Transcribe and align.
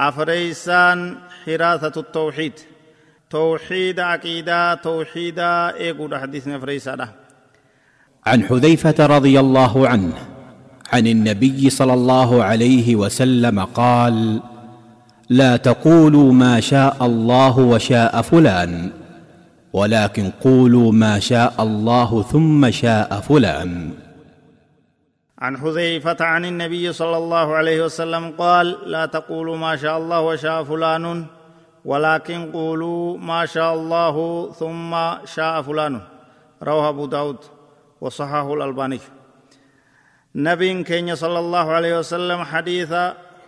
أفريسان 0.00 1.16
حراثة 1.46 2.00
التوحيد 2.00 2.52
توحيد 3.30 4.00
عقيدة 4.00 4.74
توحيد 4.74 5.38
إيقود 5.38 6.14
حديثنا 6.14 6.58
فريسان 6.58 7.08
عن 8.26 8.44
حذيفة 8.44 9.06
رضي 9.06 9.40
الله 9.40 9.88
عنه 9.88 10.12
عن 10.92 11.06
النبي 11.06 11.70
صلى 11.70 11.94
الله 11.94 12.44
عليه 12.44 12.96
وسلم 12.96 13.60
قال 13.60 14.40
لا 15.30 15.56
تقولوا 15.56 16.32
ما 16.32 16.60
شاء 16.60 17.06
الله 17.06 17.58
وشاء 17.58 18.22
فلان 18.22 18.90
ولكن 19.72 20.30
قولوا 20.40 20.92
ما 20.92 21.18
شاء 21.18 21.54
الله 21.60 22.22
ثم 22.22 22.70
شاء 22.70 23.20
فلان 23.20 23.90
عن 25.44 25.58
حذيفة 25.58 26.16
عن 26.20 26.44
النبي 26.44 26.92
صلى 26.92 27.16
الله 27.16 27.54
عليه 27.54 27.84
وسلم 27.84 28.34
قال 28.38 28.66
لا 28.90 29.06
تقولوا 29.06 29.56
ما 29.56 29.76
شاء 29.76 29.98
الله 29.98 30.20
وشاء 30.20 30.64
فلان 30.64 31.26
ولكن 31.84 32.52
قولوا 32.52 33.18
ما 33.18 33.46
شاء 33.46 33.74
الله 33.74 34.14
ثم 34.52 34.92
شاء 35.24 35.62
فلان. 35.62 36.00
رواه 36.62 36.88
أبو 36.88 37.06
داود 37.06 37.36
وصححه 38.00 38.54
الألباني. 38.54 39.00
نبي 40.34 40.82
كين 40.82 41.14
صلى 41.14 41.38
الله 41.38 41.72
عليه 41.72 41.98
وسلم 41.98 42.44
حديث 42.44 42.92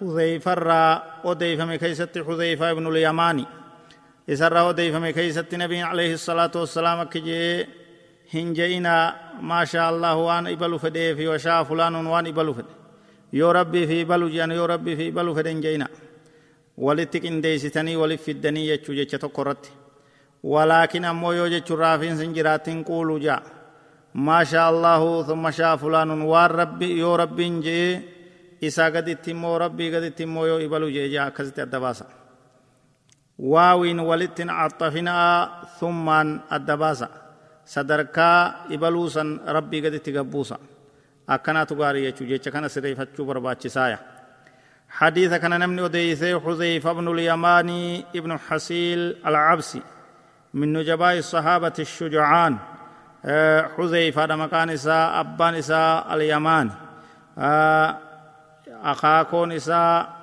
حذيفة 0.00 0.54
را 0.54 1.02
وديفم 1.24 1.74
كيست 1.74 2.18
حذيفة 2.26 2.70
ابن 2.70 2.86
اليماني. 2.86 3.46
إسر 4.30 4.56
وديفم 4.68 5.10
كيست 5.10 5.54
نبي 5.54 5.82
عليه 5.82 6.14
الصلاة 6.14 6.50
والسلام 6.54 7.02
كجي 7.02 7.66
هنجينا 8.34 8.96
ما 9.50 9.64
شاء 9.64 9.90
الله 9.92 10.14
وان 10.16 10.46
إبلو 10.46 10.78
فدي 10.78 11.14
في 11.14 11.28
وشاء 11.28 11.64
فلان 11.68 11.94
وان 12.06 12.26
إبلو 12.26 12.52
فدي 12.54 12.74
يو 13.32 13.50
ربي 13.50 13.86
في 13.86 14.04
بلو 14.04 14.28
جان 14.28 14.50
يو 14.50 14.64
ربي 14.64 14.96
في 14.96 15.10
بلو 15.10 15.34
فدين 15.34 15.60
جينا 15.60 15.88
walitti 16.78 17.20
qindeessitanii 17.20 17.96
walif 17.96 18.22
fiddanii 18.26 18.66
jechuu 18.66 18.94
jecha 18.98 19.18
tokko 19.18 19.42
irratti 19.42 19.70
walaakin 20.52 21.04
ammoo 21.04 21.32
yoo 21.32 21.48
jechuun 21.48 21.78
raafiinsi 21.78 22.22
hin 22.24 22.34
jiraatin 22.34 22.80
quulu 22.84 23.18
jaa 23.26 23.42
maashaa 24.14 24.66
allahu 24.72 25.24
thumma 25.28 25.52
shaa 25.52 25.76
fulaanun 25.82 26.22
waan 26.32 26.50
rabbi 26.50 26.88
yoo 26.98 27.16
rabbiin 27.16 27.62
jee 27.66 28.02
isaa 28.60 28.90
gaditti 28.90 29.30
immoo 29.30 29.58
rabbii 29.64 29.90
gaditti 29.94 30.22
immoo 30.26 30.46
yoo 30.46 30.58
ibalu 30.66 30.90
jee 30.96 31.08
jaa 31.14 31.26
akkasitti 31.30 31.60
adda 31.66 31.80
baasa 31.80 32.04
waawiin 33.38 34.00
walittin 34.10 34.50
axxafinaa 34.50 35.28
thummaan 35.78 36.28
adda 36.50 36.76
baasa 36.82 37.06
sadarkaa 37.64 38.66
ibaluu 38.70 39.10
san 39.10 39.40
rabbii 39.46 39.80
gaditti 39.80 40.12
gabbuusa. 40.12 40.58
Akkanaatu 41.26 41.74
gaarii 41.76 42.04
jechuu 42.04 42.26
jecha 42.26 42.50
kana 42.50 42.68
sirreeffachuu 42.68 43.24
barbaachisaaya 43.24 43.98
حديث 44.94 45.34
كان 45.34 45.60
نمني 45.60 45.82
وديثي 45.82 46.40
حذيفة 46.40 46.92
بن 46.92 47.08
اليماني 47.08 48.04
ابن 48.16 48.38
حسيل 48.38 49.16
العبسي 49.26 49.82
من 50.54 50.72
نجباء 50.72 51.18
الصحابة 51.18 51.72
الشجعان 51.78 52.56
حذيفة 53.76 54.36
مكان 54.36 54.70
إساء 54.70 55.20
أبان 55.20 55.54
إساء 55.54 56.14
اليمان 56.14 56.70
أخاكون 58.68 59.52
إساء 59.52 60.16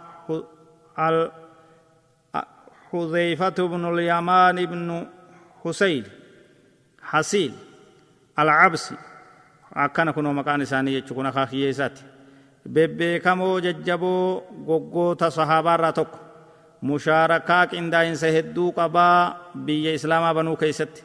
حذيفة 2.92 3.68
بن 3.68 3.94
اليمان 3.94 4.66
بن 4.66 5.08
حسيل 7.12 7.52
حسيل 7.52 7.54
العبسي 8.40 8.96
أكان 9.74 10.12
كنو 10.12 10.34
مكان 10.34 10.62
إساني 10.62 10.94
يجكون 10.94 11.26
أخاكي 11.26 11.70
يساتي 11.70 12.04
bebbeekamoo 12.70 13.60
jajjaboo 13.66 14.44
goggoota 14.66 15.32
sahaabaarraa 15.38 15.94
tokko 15.94 16.20
mushaarakaa 16.82 17.68
qindaa'insa 17.72 18.28
hedduu 18.36 18.72
qabaa 18.72 19.52
biyya 19.66 19.94
islaamaa 19.98 20.34
banuu 20.34 20.58
keeysatti 20.58 21.04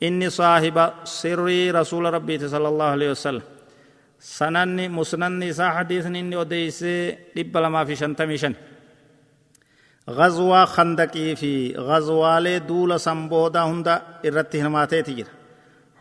inni 0.00 0.30
saahiba 0.30 0.84
sirrii 1.04 1.72
rasuula 1.78 2.10
rabbiiti 2.10 2.48
sala 2.48 2.68
allahu 2.68 2.94
alehi 2.96 3.10
wasalam 3.14 3.42
sananni 4.18 4.88
musnanni 4.88 5.48
isaa 5.54 5.72
hadiisni 5.78 6.18
inni 6.22 6.36
odeeysee 6.44 7.32
dhibba 7.34 7.62
lamaa 7.66 7.86
fi 7.86 7.96
shantamii 7.96 8.42
shan 8.44 8.56
غزوة 10.10 10.64
خندقي 10.64 11.36
في 11.36 11.74
غزوالي 11.78 12.58
دولة 12.58 12.96
سنبودا 12.96 13.62
هندا 13.62 14.02
إرتي 14.26 14.58
hirmaateeti 14.62 15.14
jira 15.14 15.30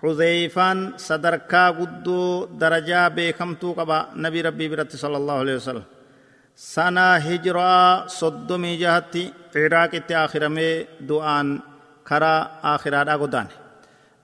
حذيفان 0.02 0.78
صدركا 0.98 1.70
قدو 1.78 2.46
درجة 2.62 3.08
بكمتو 3.16 3.74
قبا 3.78 4.00
نبي 4.24 4.42
ربي 4.42 4.68
برت 4.72 4.96
صلى 4.96 5.18
الله 5.18 5.38
عليه 5.42 5.56
وسلم 5.56 5.86
سنة 6.56 7.08
هجرة 7.28 7.72
صدومي 8.08 8.76
جهتي 8.82 9.34
عراق 9.56 9.94
آخر 10.12 10.50
مي 10.56 10.86
دعان 11.10 11.60
كرا 12.08 12.36
آخر 12.64 12.94
قدان 13.22 13.48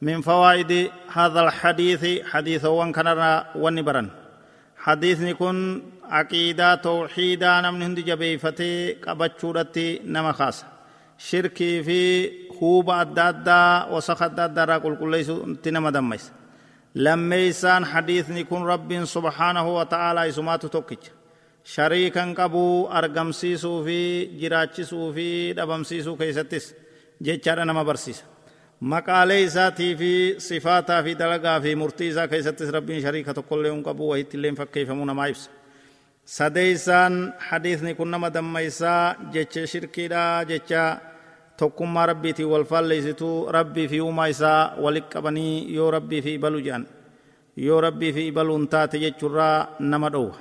من 0.02 0.22
فوائد 0.22 0.72
هذا 1.14 1.40
الحديث 1.46 2.04
حديث 2.32 2.66
وان 2.66 2.92
كنرا 2.92 3.46
ونبرن 3.56 4.08
حديث 4.78 5.22
نكون 5.22 5.58
عقيدة 6.10 6.76
توحيدا 6.76 7.62
نمن 7.62 7.82
هند 7.82 8.00
جبيفتي 8.00 8.94
قبچورتي 9.06 10.02
نما 10.06 10.32
خاص 10.32 10.66
شركي 11.18 11.84
في 11.84 12.32
huuba 12.60 12.94
adda 13.04 13.24
addaa 13.34 13.72
wasaqa 13.94 14.26
adda 14.30 14.44
addaa 14.48 14.64
irraa 14.66 14.80
qulqulleessuutti 14.86 15.70
nama 15.76 15.90
dammaysa 15.98 16.32
lammeeysaan 17.06 17.84
hadiisni 17.94 18.44
kun 18.50 18.64
rabbiin 18.72 19.06
subhaanahu 19.16 19.70
wa 19.78 19.86
ta'aalaa 19.94 20.26
isumaatu 20.32 20.68
tokkicha 20.76 21.12
shariikan 21.74 22.30
qabuu 22.40 22.88
argamsiisuu 23.00 23.78
fi 23.88 24.00
jiraachisuu 24.42 25.08
fi 25.16 25.28
dhabamsiisuu 25.58 26.16
keessattis 26.22 26.66
jechaadha 27.26 27.66
nama 27.70 27.84
barsiisa 27.90 28.24
maqaalee 28.92 29.42
isaatii 29.48 29.94
fi 30.02 30.12
sifaataa 30.48 31.02
fi 31.06 31.12
dalagaa 31.22 31.58
fi 31.64 31.72
murtii 31.82 32.08
isaa 32.14 32.28
keessattis 32.32 32.70
rabbiin 32.78 33.02
shariika 33.06 33.32
tokkollee 33.38 33.72
hin 33.76 33.84
qabu 33.88 34.04
wahitti 34.12 34.38
illee 34.38 34.54
fakkeeffamuu 34.62 35.06
namaa 35.12 35.28
ibsa 35.34 35.50
sadeeysaan 36.26 37.34
hadiisni 37.50 37.94
kun 37.96 38.10
nama 38.12 38.30
dammaysaa 38.34 39.16
jecha 39.34 39.68
shirkiidha 39.72 40.24
jecha 40.50 40.84
tokkummaa 41.60 42.06
rabbiitiin 42.12 42.50
wal 42.54 42.66
faalleessituu 42.72 43.36
rabbii 43.58 43.88
fi 43.92 44.02
uumaa 44.02 44.28
isaa 44.34 44.62
walitti 44.86 45.14
qabanii 45.16 45.54
yoo 45.76 45.92
rabbii 45.96 46.22
fi 46.26 46.34
ibalu 46.40 46.60
jedhan 46.66 46.86
yoo 47.68 47.80
rabbii 47.82 48.12
fi 48.18 48.28
ibaluun 48.32 48.68
taate 48.74 49.00
jechuurraa 49.04 49.68
nama 49.80 50.10
dhowwa 50.16 50.36